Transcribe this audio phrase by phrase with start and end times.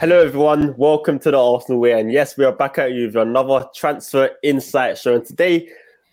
[0.00, 0.76] Hello, everyone.
[0.76, 1.98] Welcome to the Arsenal Way.
[1.98, 5.16] And yes, we are back at you with another transfer insight show.
[5.16, 5.68] And today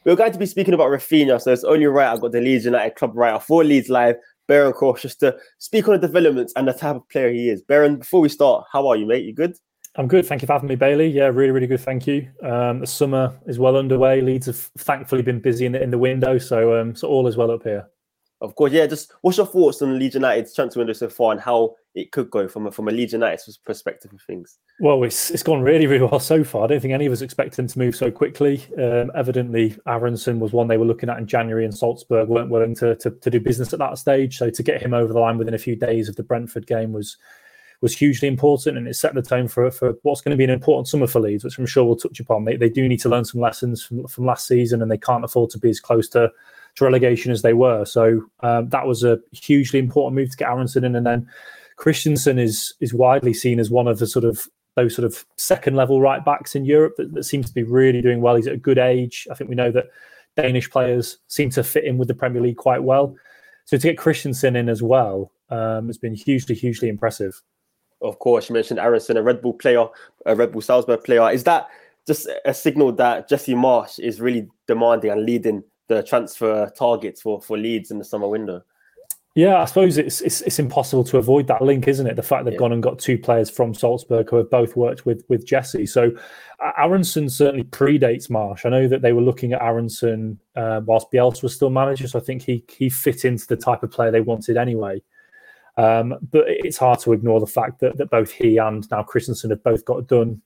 [0.06, 1.40] we're going to be speaking about Raphinha.
[1.40, 4.16] So it's only right I've got the Leeds United club writer for Leeds Live,
[4.50, 7.62] Beren Cross, just to speak on the developments and the type of player he is.
[7.62, 9.24] Beren, before we start, how are you, mate?
[9.24, 9.56] You good?
[9.98, 10.26] I'm good.
[10.26, 11.10] Thank you for having me, Bailey.
[11.10, 11.80] Yeah, really, really good.
[11.80, 12.28] Thank you.
[12.42, 14.22] Um, the summer is well underway.
[14.22, 17.38] Leeds have thankfully been busy in the, in the window, so um, so all is
[17.38, 17.88] well up here.
[18.42, 18.86] Of course, yeah.
[18.86, 22.30] Just what's your thoughts on Leeds United's transfer window so far, and how it could
[22.30, 24.58] go from a, from a Leeds United's perspective of things?
[24.82, 26.66] Well, it's it's gone really, really well so far.
[26.66, 28.66] I don't think any of us expected them to move so quickly.
[28.78, 32.76] Um, evidently, Aaronson was one they were looking at in January, and Salzburg weren't willing
[32.76, 34.38] to, to to do business at that stage.
[34.38, 36.92] So to get him over the line within a few days of the Brentford game
[36.92, 37.18] was
[37.82, 40.50] was hugely important, and it set the tone for for what's going to be an
[40.50, 42.44] important summer for Leeds, which I'm sure we'll touch upon.
[42.44, 45.24] They they do need to learn some lessons from from last season, and they can't
[45.24, 46.32] afford to be as close to
[46.76, 47.86] to relegation as they were.
[47.86, 51.28] So um, that was a hugely important move to get Aaronson in, and then
[51.78, 55.76] Kristensen is is widely seen as one of the sort of those sort of second
[55.76, 58.36] level right backs in Europe that, that seems to be really doing well.
[58.36, 59.28] He's at a good age.
[59.32, 59.86] I think we know that
[60.36, 63.16] Danish players seem to fit in with the Premier League quite well.
[63.64, 67.42] So to get Kristensen in as well um, has been hugely, hugely impressive.
[68.02, 69.88] Of course, you mentioned Aaronson, a Red Bull player,
[70.26, 71.32] a Red Bull Salzburg player.
[71.32, 71.68] Is that
[72.06, 77.42] just a signal that Jesse Marsch is really demanding and leading the transfer targets for
[77.42, 78.64] for Leeds in the summer window?
[79.36, 82.16] Yeah, I suppose it's it's, it's impossible to avoid that link, isn't it?
[82.16, 82.60] The fact they've yeah.
[82.60, 85.86] gone and got two players from Salzburg who have both worked with with Jesse.
[85.86, 86.12] So
[86.78, 88.66] Aaronson certainly predates Marsch.
[88.66, 92.18] I know that they were looking at Aaronson uh, whilst Bielsa was still manager, so
[92.18, 95.02] I think he he fit into the type of player they wanted anyway.
[95.76, 99.50] Um, but it's hard to ignore the fact that that both he and now Kristensen
[99.50, 100.42] have both got done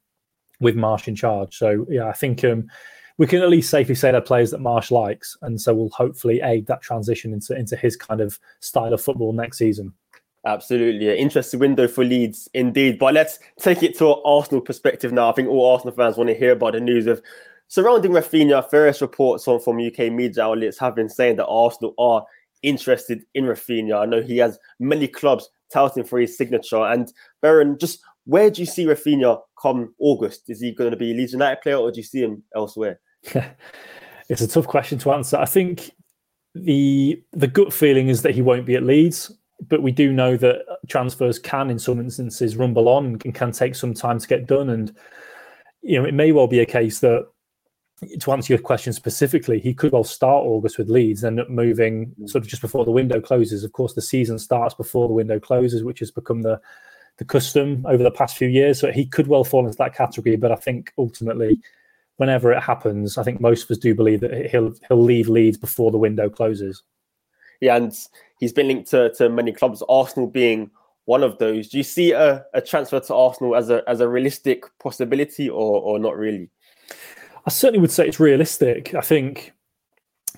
[0.60, 1.56] with Marsch in charge.
[1.58, 2.68] So yeah, I think um,
[3.20, 6.40] we can at least safely say they're players that Marsch likes, and so will hopefully
[6.42, 9.94] aid that transition into into his kind of style of football next season.
[10.46, 12.98] Absolutely, interesting window for Leeds indeed.
[12.98, 15.30] But let's take it to an Arsenal perspective now.
[15.30, 17.22] I think all Arsenal fans want to hear about the news of
[17.68, 18.72] surrounding Raphinha.
[18.72, 22.26] Various reports on from UK media outlets have been saying that Arsenal are
[22.64, 24.00] interested in Raphinha.
[24.02, 26.86] I know he has many clubs touting for his signature.
[26.86, 27.12] And
[27.44, 30.50] Beren, just where do you see Raphinha come August?
[30.50, 33.02] Is he going to be a Leeds United player, or do you see him elsewhere?
[34.30, 35.38] it's a tough question to answer.
[35.38, 35.92] I think
[36.56, 39.32] the the gut feeling is that he won't be at Leeds,
[39.68, 43.76] but we do know that transfers can, in some instances, rumble on and can take
[43.76, 44.70] some time to get done.
[44.70, 44.96] And
[45.82, 47.28] you know, it may well be a case that
[48.20, 52.14] to answer your question specifically, he could well start August with Leeds, end up moving
[52.26, 53.64] sort of just before the window closes.
[53.64, 56.60] Of course, the season starts before the window closes, which has become the
[57.18, 58.80] the custom over the past few years.
[58.80, 60.38] So he could well fall into that category.
[60.38, 61.60] But I think ultimately
[62.20, 65.58] whenever it happens, I think most of us do believe that he'll he'll leave Leeds
[65.58, 66.84] before the window closes.
[67.62, 67.98] Yeah, and
[68.40, 70.70] he's been linked to, to many clubs, Arsenal being
[71.06, 71.70] one of those.
[71.70, 75.82] Do you see a, a transfer to Arsenal as a as a realistic possibility or
[75.82, 76.50] or not really?
[77.46, 78.94] I certainly would say it's realistic.
[78.94, 79.54] I think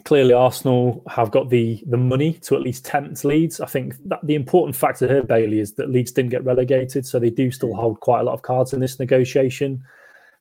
[0.05, 3.59] clearly Arsenal have got the the money to at least tempt Leeds.
[3.59, 7.17] I think that the important factor here, Bailey, is that Leeds didn't get relegated, so
[7.17, 9.83] they do still hold quite a lot of cards in this negotiation.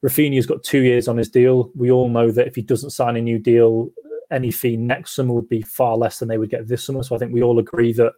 [0.03, 1.71] Raphinha's got two years on his deal.
[1.75, 3.91] We all know that if he doesn't sign a new deal,
[4.31, 7.03] any fee next summer would be far less than they would get this summer.
[7.03, 8.13] So I think we all agree that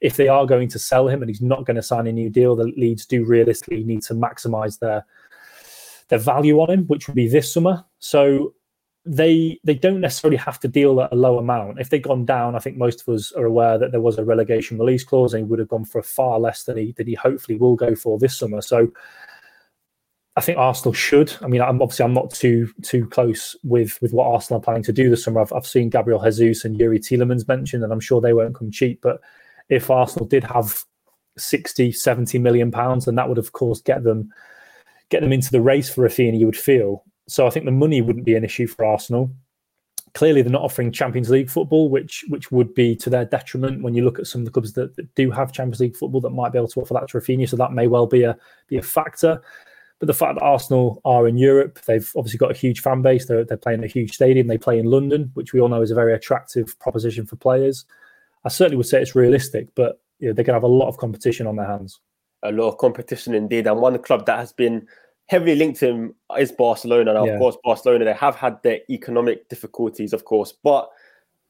[0.00, 2.30] if they are going to sell him and he's not going to sign a new
[2.30, 5.04] deal, the Leeds do realistically need to maximise their
[6.08, 7.84] their value on him, which would be this summer.
[7.98, 8.54] So
[9.04, 11.80] they they don't necessarily have to deal at a low amount.
[11.80, 14.24] If they'd gone down, I think most of us are aware that there was a
[14.24, 17.14] relegation release clause and he would have gone for far less than he than he
[17.14, 18.60] hopefully will go for this summer.
[18.60, 18.92] So
[20.36, 21.32] I think Arsenal should.
[21.40, 24.82] I mean, I'm obviously I'm not too too close with with what Arsenal are planning
[24.84, 25.40] to do this summer.
[25.40, 28.70] I've, I've seen Gabriel Jesus and Youri Tielemans mentioned, and I'm sure they won't come
[28.70, 29.00] cheap.
[29.00, 29.20] But
[29.70, 30.84] if Arsenal did have
[31.38, 34.30] 60, 70 million pounds, then that would of course get them
[35.08, 36.38] get them into the race for Raphinha.
[36.38, 37.46] You would feel so.
[37.46, 39.30] I think the money wouldn't be an issue for Arsenal.
[40.12, 43.94] Clearly, they're not offering Champions League football, which which would be to their detriment when
[43.94, 46.30] you look at some of the clubs that, that do have Champions League football that
[46.30, 47.48] might be able to offer that to Raphinha.
[47.48, 48.36] So that may well be a
[48.68, 49.40] be a factor.
[49.98, 53.26] But the fact that Arsenal are in Europe, they've obviously got a huge fan base.
[53.26, 54.46] They're, they're playing a huge stadium.
[54.46, 57.86] They play in London, which we all know is a very attractive proposition for players.
[58.44, 60.88] I certainly would say it's realistic, but you know, they're going to have a lot
[60.88, 62.00] of competition on their hands.
[62.42, 63.66] A lot of competition indeed.
[63.66, 64.86] And one club that has been
[65.26, 67.14] heavily linked to him is Barcelona.
[67.14, 67.32] Now, yeah.
[67.32, 70.90] of course, Barcelona, they have had their economic difficulties, of course, but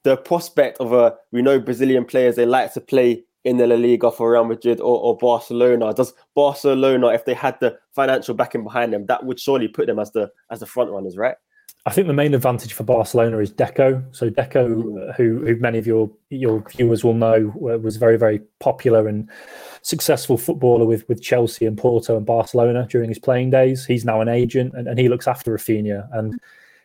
[0.05, 3.77] the prospect of a, we know Brazilian players, they like to play in the La
[3.77, 5.95] Liga for Real Madrid or, or Barcelona?
[5.95, 10.01] Does Barcelona, if they had the financial backing behind them, that would surely put them
[10.01, 11.37] as the as the front runners, right?
[11.87, 14.05] I think the main advantage for Barcelona is Deco.
[14.11, 18.41] So Deco, uh, who, who many of your your viewers will know, was very very
[18.59, 19.31] popular and
[19.83, 23.87] successful footballer with with Chelsea and Porto and Barcelona during his playing days.
[23.87, 26.35] He's now an agent and, and he looks after Raphinha and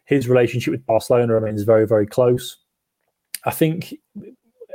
[0.05, 2.57] his relationship with Barcelona remains very very close.
[3.45, 3.95] I think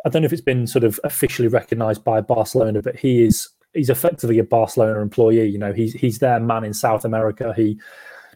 [0.06, 3.48] I don't know if it's been sort of officially recognised by Barcelona, but he is
[3.74, 5.48] he's effectively a Barcelona employee.
[5.48, 7.52] You know, he's he's their man in South America.
[7.56, 7.80] He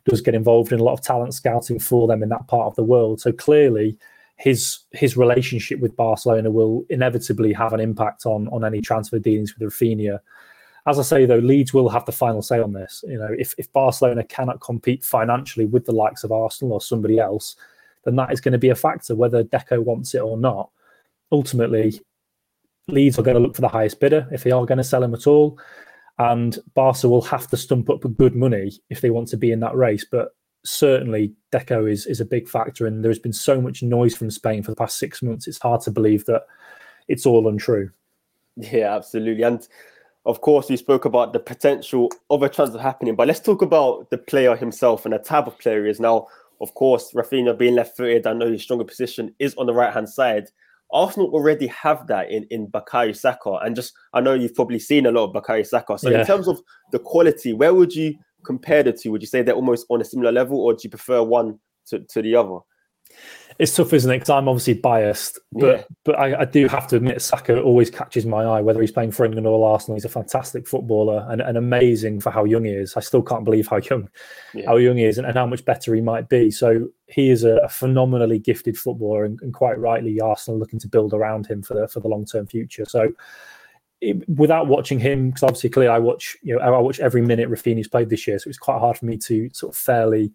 [0.05, 2.75] does get involved in a lot of talent scouting for them in that part of
[2.75, 3.21] the world.
[3.21, 3.97] So clearly,
[4.37, 9.55] his his relationship with Barcelona will inevitably have an impact on on any transfer dealings
[9.57, 10.19] with Raphinha.
[10.89, 13.05] As I say, though, Leeds will have the final say on this.
[13.07, 17.21] You know, if if Barcelona cannot compete financially with the likes of Arsenal or somebody
[17.21, 17.55] else,
[18.05, 20.71] then that is going to be a factor, whether Deco wants it or not
[21.33, 22.01] ultimately,
[22.89, 25.03] Leeds are going to look for the highest bidder if they are going to sell
[25.03, 25.59] him at all.
[26.19, 29.61] And Barca will have to stump up good money if they want to be in
[29.61, 30.05] that race.
[30.11, 30.31] But
[30.65, 32.87] certainly, Deco is, is a big factor.
[32.87, 35.81] And there's been so much noise from Spain for the past six months, it's hard
[35.83, 36.43] to believe that
[37.09, 37.91] it's all untrue.
[38.57, 39.43] Yeah, absolutely.
[39.43, 39.67] And
[40.27, 44.11] of course, we spoke about the potential of a transfer happening, but let's talk about
[44.11, 46.01] the player himself and the type of player he is.
[46.01, 46.27] Now,
[46.61, 49.95] of course, Raphinha being left footed, I know his stronger position is on the right
[49.95, 50.51] hand side.
[50.93, 55.07] Arsenal already have that in in Bukayo Saka, and just I know you've probably seen
[55.07, 55.99] a lot of Bukayo Saka.
[55.99, 56.21] So yeah.
[56.21, 56.61] in terms of
[56.93, 59.11] the quality, where would you compare the two?
[59.13, 62.01] Would you say they're almost on a similar level, or do you prefer one to,
[62.01, 62.59] to the other?
[63.61, 64.15] It's tough, isn't it?
[64.15, 65.85] Because I'm obviously biased, but yeah.
[66.07, 68.63] but I, I, do have to admit, Saka always catches my eye.
[68.63, 72.31] Whether he's playing for England or Arsenal, he's a fantastic footballer and, and amazing for
[72.31, 72.97] how young he is.
[72.97, 74.09] I still can't believe how young
[74.55, 74.65] yeah.
[74.65, 76.51] how young he is and, and, how much better he might be.
[76.51, 80.89] So he is a, a phenomenally gifted footballer, and, and, quite rightly, Arsenal looking to
[80.89, 82.87] build around him for the for the long term future.
[82.87, 83.13] So.
[84.03, 87.51] It, without watching him, because obviously, clearly, I watch you know I watch every minute
[87.51, 90.33] Raphinha's played this year, so it's quite hard for me to sort of fairly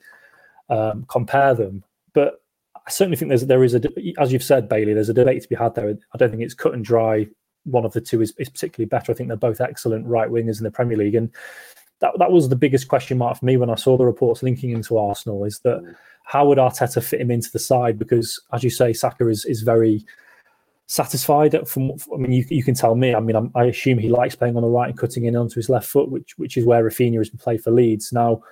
[0.70, 1.84] um, compare them.
[2.14, 2.45] But
[2.88, 3.82] I certainly think there's there is a
[4.20, 4.94] as you've said, Bailey.
[4.94, 5.90] There's a debate to be had there.
[5.90, 7.28] I don't think it's cut and dry.
[7.64, 9.12] One of the two is, is particularly better.
[9.12, 11.32] I think they're both excellent right wingers in the Premier League, and
[12.00, 14.70] that that was the biggest question mark for me when I saw the reports linking
[14.70, 15.46] him to Arsenal.
[15.46, 15.96] Is that mm.
[16.26, 17.98] how would Arteta fit him into the side?
[17.98, 20.06] Because as you say, Saka is is very
[20.88, 21.56] satisfied.
[21.68, 23.16] From I mean, you you can tell me.
[23.16, 25.56] I mean, I'm, i assume he likes playing on the right and cutting in onto
[25.56, 28.14] his left foot, which which is where Raphinha has been played for Leeds.
[28.14, 28.44] Now,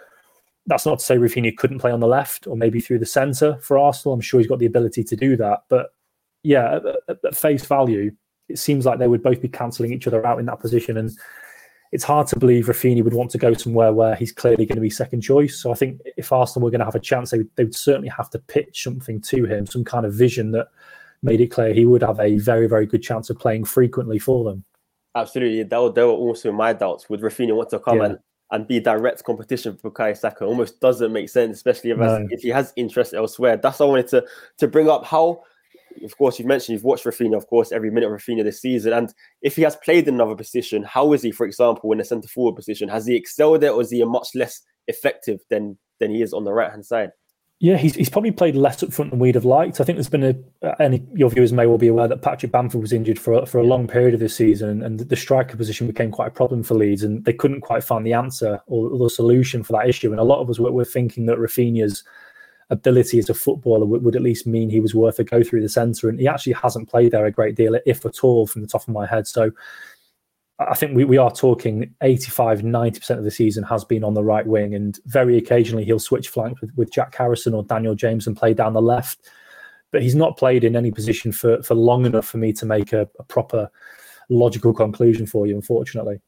[0.66, 3.58] that's not to say Raphinha couldn't play on the left or maybe through the centre
[3.62, 4.14] for Arsenal.
[4.14, 5.64] I'm sure he's got the ability to do that.
[5.70, 5.94] But
[6.44, 6.80] yeah,
[7.10, 8.12] at, at face value,
[8.50, 10.98] it seems like they would both be cancelling each other out in that position.
[10.98, 11.12] And
[11.92, 14.82] it's hard to believe Raphinha would want to go somewhere where he's clearly going to
[14.82, 15.60] be second choice.
[15.60, 17.76] So I think if Arsenal were going to have a chance, they would, they would
[17.76, 20.68] certainly have to pitch something to him, some kind of vision that
[21.22, 24.44] made it clear he would have a very, very good chance of playing frequently for
[24.44, 24.64] them.
[25.16, 25.64] Absolutely.
[25.64, 27.10] That were, that were also my doubts.
[27.10, 28.06] Would Raphinha want to come yeah.
[28.06, 28.20] and
[28.54, 32.26] and be direct competition for Bukayo Saka almost doesn't make sense, especially if, no.
[32.30, 33.58] if he has interest elsewhere.
[33.58, 34.26] That's what I wanted to
[34.60, 35.04] to bring up.
[35.04, 35.42] How,
[36.04, 38.94] of course, you've mentioned you've watched Raphinha, of course, every minute of Raphinha this season,
[38.94, 42.06] and if he has played in another position, how is he, for example, in a
[42.06, 42.88] centre forward position?
[42.88, 46.32] Has he excelled there, or is he a much less effective than than he is
[46.32, 47.10] on the right hand side?
[47.64, 49.80] Yeah, he's, he's probably played less up front than we'd have liked.
[49.80, 52.82] I think there's been a, any your viewers may well be aware that Patrick Bamford
[52.82, 55.88] was injured for for a long period of this season, and, and the striker position
[55.88, 59.10] became quite a problem for Leeds, and they couldn't quite find the answer or, the
[59.10, 60.12] solution for that issue.
[60.12, 62.04] And a lot of us were, were thinking that Raphinha's
[62.70, 65.62] ability as a footballer would, would, at least mean he was worth a go through
[65.62, 68.62] the centre, and he actually hasn't played there a great deal, if at all, from
[68.62, 69.26] the top of my head.
[69.26, 69.52] So
[70.60, 74.24] I think we, we are talking 85, 90% of the season has been on the
[74.24, 78.28] right wing, and very occasionally he'll switch flanks with, with Jack Harrison or Daniel James
[78.28, 79.30] and play down the left.
[79.92, 82.94] But he's not played in any position for, for long enough for me to make
[82.94, 83.70] a, a proper
[84.30, 86.20] logical conclusion for you, unfortunately.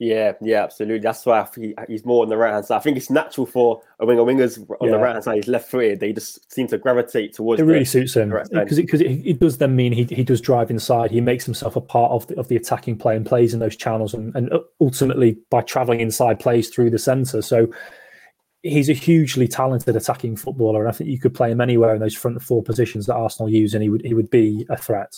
[0.00, 1.00] Yeah, yeah, absolutely.
[1.00, 2.76] That's why he, he's more on the right hand side.
[2.76, 4.22] I think it's natural for a winger.
[4.22, 4.92] Wingers on yeah.
[4.92, 6.00] the right hand side, he's left footed.
[6.00, 7.60] They just seem to gravitate towards.
[7.60, 10.40] It really suits him because it, because it, it, does then mean he, he does
[10.40, 11.10] drive inside.
[11.10, 13.76] He makes himself a part of the, of the attacking play and plays in those
[13.76, 17.42] channels, and, and ultimately by traveling inside, plays through the centre.
[17.42, 17.70] So
[18.62, 22.00] he's a hugely talented attacking footballer, and I think you could play him anywhere in
[22.00, 25.14] those front four positions that Arsenal use, and he would he would be a threat.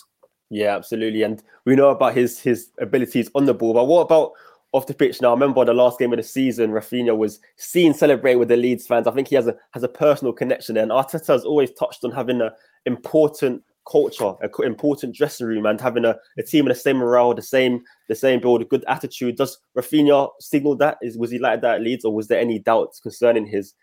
[0.51, 1.23] Yeah, absolutely.
[1.23, 4.33] And we know about his his abilities on the ball, but what about
[4.73, 5.29] off the pitch now.
[5.29, 8.87] I remember the last game of the season, Raphinha was seen celebrating with the Leeds
[8.87, 9.07] fans.
[9.07, 10.83] I think he has a has a personal connection there.
[10.83, 12.51] And Arteta has always touched on having an
[12.87, 17.35] important culture, an important dressing room, and having a, a team with the same morale,
[17.35, 19.37] the same the same build, a good attitude.
[19.37, 20.99] Does Raphinha signal that?
[21.03, 23.75] Is was he like that at Leeds, or was there any doubts concerning his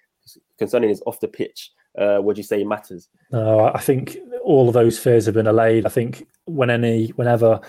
[0.58, 1.72] concerning his off the pitch?
[1.98, 3.10] Uh, would you say matters?
[3.32, 5.86] No, I think all of those fears have been allayed.
[5.86, 7.60] I think when any, whenever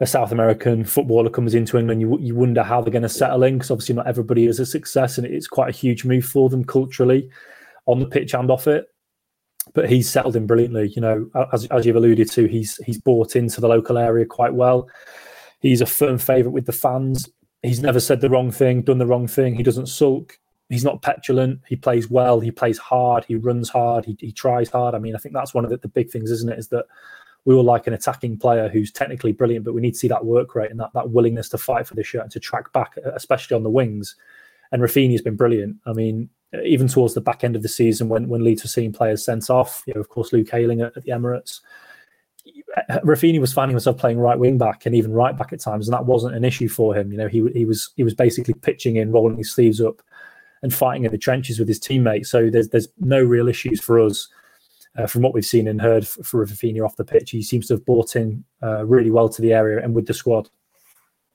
[0.00, 3.44] a South American footballer comes into England, you you wonder how they're going to settle
[3.44, 6.48] in because obviously not everybody is a success, and it's quite a huge move for
[6.48, 7.30] them culturally,
[7.86, 8.86] on the pitch and off it.
[9.72, 10.88] But he's settled in brilliantly.
[10.94, 14.54] You know, as as you've alluded to, he's he's bought into the local area quite
[14.54, 14.88] well.
[15.60, 17.28] He's a firm favourite with the fans.
[17.62, 19.54] He's never said the wrong thing, done the wrong thing.
[19.54, 20.38] He doesn't sulk.
[20.68, 21.60] He's not petulant.
[21.66, 22.40] He plays well.
[22.40, 23.24] He plays hard.
[23.24, 24.04] He runs hard.
[24.04, 24.94] He, he tries hard.
[24.94, 26.58] I mean, I think that's one of the, the big things, isn't it?
[26.58, 26.86] Is that
[27.44, 30.24] we were like an attacking player who's technically brilliant, but we need to see that
[30.24, 32.96] work rate and that, that willingness to fight for the shirt and to track back,
[33.14, 34.16] especially on the wings.
[34.72, 35.76] And Raphinha's been brilliant.
[35.86, 36.30] I mean,
[36.64, 39.50] even towards the back end of the season when, when Leeds were seeing players sent
[39.50, 41.60] off, you know, of course, Luke Ayling at, at the Emirates,
[43.04, 45.94] Raphinha was finding himself playing right wing back and even right back at times, and
[45.94, 47.10] that wasn't an issue for him.
[47.10, 50.02] You know, he he was he was basically pitching in, rolling his sleeves up,
[50.62, 52.30] and fighting in the trenches with his teammates.
[52.30, 54.28] So there's there's no real issues for us
[54.96, 57.30] uh, from what we've seen and heard for Raphinha off the pitch.
[57.30, 60.14] He seems to have bought in uh, really well to the area and with the
[60.14, 60.48] squad.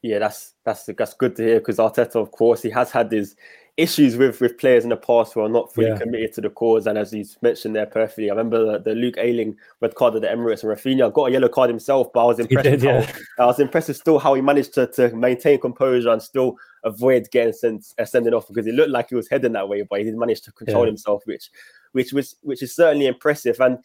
[0.02, 3.36] Yeah, that's that's that's good to hear because Arteta, of course, he has had his
[3.80, 5.98] issues with with players in the past who are not fully yeah.
[5.98, 6.86] committed to the cause.
[6.86, 10.22] And as you mentioned there perfectly, I remember the, the Luke Ayling red card at
[10.22, 12.64] the Emirates and Raphinha got a yellow card himself, but I was impressed.
[12.64, 13.14] Did, how, yeah.
[13.40, 17.54] I was impressed still how he managed to, to maintain composure and still avoid getting
[17.54, 20.06] sent uh, sending off because it looked like he was heading that way, but he
[20.06, 20.90] did manage to control yeah.
[20.90, 21.50] himself, which
[21.94, 23.60] which was which is certainly impressive.
[23.60, 23.80] And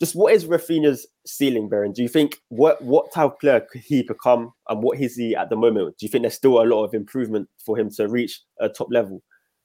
[0.00, 1.94] just what is Raphinha's ceiling, Beren?
[1.94, 5.34] Do you think what what type of player could he become, and what is he
[5.34, 5.96] at the moment?
[5.98, 8.88] Do you think there's still a lot of improvement for him to reach a top
[8.90, 9.22] level?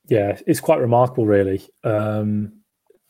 [0.08, 1.62] Yeah, it's quite remarkable, really.
[1.84, 2.54] Um,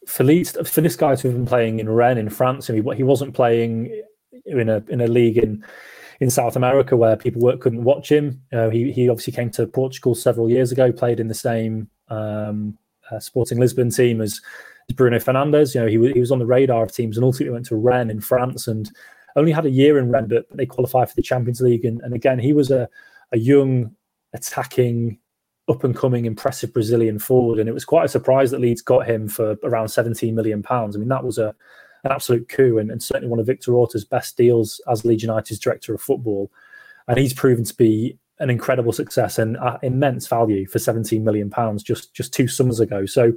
[0.08, 2.96] for Leeds, for this guy to have been playing in Rennes in France, I mean,
[2.96, 4.01] he wasn't playing
[4.46, 5.63] in a in a league in
[6.20, 8.42] in South America where people couldn't watch him.
[8.51, 12.78] Uh, he he obviously came to Portugal several years ago, played in the same um,
[13.12, 14.42] uh, Sporting Lisbon team as
[14.93, 15.74] Bruno Fernandes.
[15.74, 17.75] You know, he, was he was on the radar of teams and ultimately went to
[17.75, 18.91] Rennes in France and
[19.36, 21.86] only had a year in Rennes, but they qualified for the Champions League.
[21.86, 22.89] And, and again, he was a,
[23.31, 23.95] a young,
[24.33, 25.17] attacking,
[25.69, 27.60] up and coming, impressive Brazilian forward.
[27.60, 30.95] And it was quite a surprise that Leeds got him for around 17 million pounds.
[30.95, 31.55] I mean, that was a
[32.03, 35.60] an absolute coup and, and certainly one of Victor Orta's best deals as Leeds United's
[35.60, 36.51] director of football.
[37.07, 41.50] And he's proven to be an incredible success and uh, immense value for 17 million
[41.50, 43.05] pounds just just two summers ago.
[43.05, 43.33] So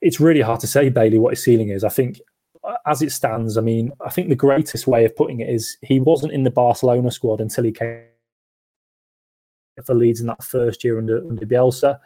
[0.00, 1.84] it's really hard to say Bailey what his ceiling is.
[1.84, 2.20] I think
[2.64, 5.76] uh, as it stands, I mean, I think the greatest way of putting it is
[5.82, 8.02] he wasn't in the Barcelona squad until he came
[9.84, 11.98] for Leeds in that first year under under Bielsa,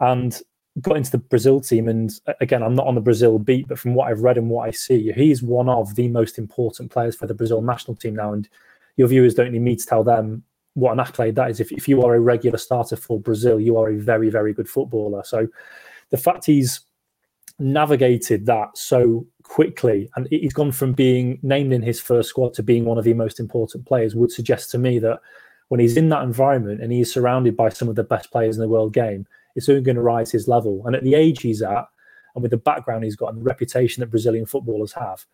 [0.00, 0.40] and
[0.80, 1.88] got into the Brazil team.
[1.88, 4.48] And uh, again, I'm not on the Brazil beat, but from what I've read and
[4.48, 8.16] what I see, he's one of the most important players for the Brazil national team
[8.16, 8.32] now.
[8.32, 8.48] And
[8.96, 11.60] your viewers don't need me to tell them what an accolade that is.
[11.60, 14.68] If, if you are a regular starter for Brazil, you are a very, very good
[14.68, 15.24] footballer.
[15.24, 15.48] So
[16.10, 16.80] the fact he's
[17.60, 22.62] navigated that so quickly and he's gone from being named in his first squad to
[22.62, 25.20] being one of the most important players would suggest to me that
[25.68, 28.62] when he's in that environment and he's surrounded by some of the best players in
[28.62, 30.82] the world game, it's only going to rise his level.
[30.84, 31.84] And at the age he's at,
[32.34, 35.24] and with the background he's got and the reputation that Brazilian footballers have,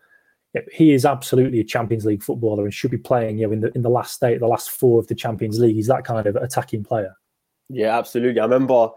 [0.72, 3.72] he is absolutely a Champions League footballer and should be playing you know, in the
[3.74, 5.76] in the last state, the last four of the Champions League.
[5.76, 7.14] He's that kind of attacking player.
[7.68, 8.40] Yeah, absolutely.
[8.40, 8.90] I remember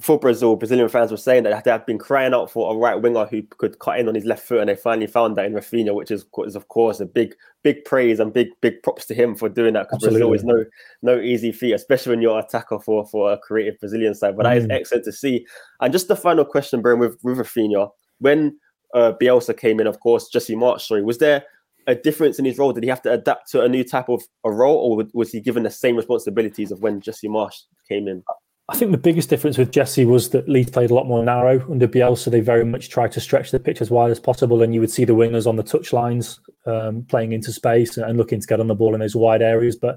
[0.00, 3.00] for Brazil, Brazilian fans were saying that they had been crying out for a right
[3.00, 5.54] winger who could cut in on his left foot, and they finally found that in
[5.54, 9.14] Raphinha, which is, is of course a big, big praise and big, big props to
[9.14, 9.88] him for doing that.
[9.88, 10.64] Because Brazil is no,
[11.02, 14.36] no easy feat, especially when you're an attacker for for a creative Brazilian side.
[14.36, 14.50] But mm.
[14.50, 14.72] that is mm.
[14.72, 15.46] excellent to see.
[15.80, 18.58] And just the final question, Beren, with with Raphinha, when
[18.94, 21.44] uh, Bielsa came in, of course, Jesse Marsch, sorry, was there
[21.88, 22.72] a difference in his role?
[22.72, 25.40] Did he have to adapt to a new type of a role, or was he
[25.40, 28.22] given the same responsibilities of when Jesse Marsch came in?
[28.70, 31.64] I think the biggest difference with Jesse was that Leeds played a lot more narrow
[31.70, 32.30] under Bielsa.
[32.30, 34.90] They very much tried to stretch the pitch as wide as possible, and you would
[34.90, 38.60] see the wingers on the touch lines um, playing into space and looking to get
[38.60, 39.74] on the ball in those wide areas.
[39.74, 39.96] But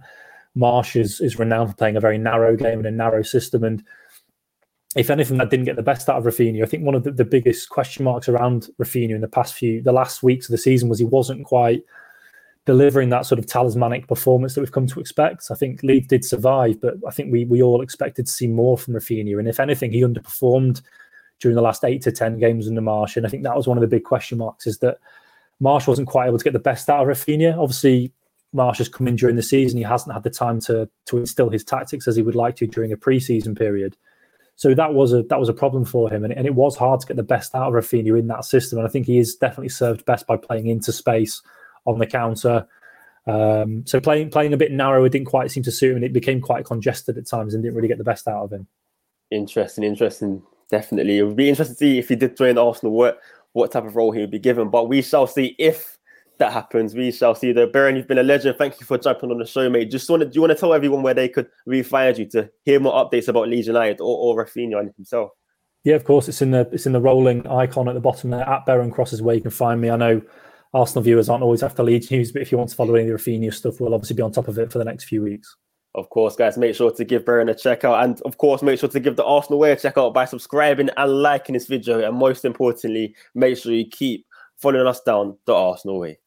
[0.55, 3.83] Marsch is, is renowned for playing a very narrow game and a narrow system, and
[4.95, 6.63] if anything, that didn't get the best out of Raphinha.
[6.63, 9.81] I think one of the, the, biggest question marks around Raphinha in the past few,
[9.81, 11.83] the last weeks of the season was he wasn't quite
[12.65, 15.47] delivering that sort of talismanic performance that we've come to expect.
[15.49, 18.77] I think Leeds did survive, but I think we we all expected to see more
[18.77, 19.39] from Raphinha.
[19.39, 20.81] And if anything, he underperformed
[21.39, 23.17] during the last eight to ten games under Marsch.
[23.17, 24.99] And I think that was one of the big question marks is that
[25.61, 27.57] Marsch wasn't quite able to get the best out of Raphinha.
[27.57, 28.11] Obviously,
[28.55, 31.49] Marsch has come in during the season, he hasn't had the time to to instill
[31.49, 33.97] his tactics as he would like to during a preseason period.
[34.55, 36.99] So that was a that was a problem for him, and, and it was hard
[36.99, 38.77] to get the best out of Raphinha in that system.
[38.77, 41.41] And I think he is definitely served best by playing into space
[41.85, 42.67] on the counter.
[43.27, 46.05] Um, so playing playing a bit narrow, it didn't quite seem to suit him, and
[46.05, 48.67] it became quite congested at times, and didn't really get the best out of him.
[49.29, 50.41] Interesting, interesting.
[50.69, 53.19] Definitely, it would be interesting to see if he did join Arsenal, what
[53.53, 54.69] what type of role he would be given.
[54.69, 55.97] But we shall see if
[56.38, 56.95] that happens.
[56.95, 57.51] We shall see.
[57.51, 58.57] The Beren, you've been a legend.
[58.57, 59.91] Thank you for jumping on the show, mate.
[59.91, 62.50] Just wanted, do you want to tell everyone where they could really find you to
[62.63, 65.31] hear more updates about Leeds United or, or Raphinha himself?
[65.83, 66.27] Yeah, of course.
[66.27, 68.47] It's in the it's in the rolling icon at the bottom there.
[68.47, 69.89] At Beren Cross is where you can find me.
[69.89, 70.21] I know
[70.73, 73.23] Arsenal viewers aren't always after Leeds news, but if you want to follow any of
[73.23, 75.55] the Raphinha stuff, we'll obviously be on top of it for the next few weeks.
[75.95, 78.03] Of course, guys, make sure to give Beren a check out.
[78.03, 80.89] And of course, make sure to give the Arsenal way a check out by subscribing
[80.95, 81.99] and liking this video.
[82.07, 84.25] And most importantly, make sure you keep
[84.55, 86.19] following us down the Arsenal way.